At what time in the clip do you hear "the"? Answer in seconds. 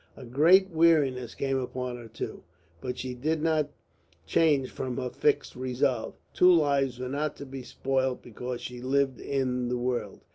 9.69-9.77